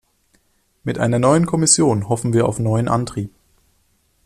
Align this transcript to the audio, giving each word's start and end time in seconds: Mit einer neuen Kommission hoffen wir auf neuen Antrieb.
Mit 0.83 0.97
einer 0.97 1.19
neuen 1.19 1.45
Kommission 1.45 2.09
hoffen 2.09 2.33
wir 2.33 2.47
auf 2.47 2.57
neuen 2.57 2.87
Antrieb. 2.87 3.29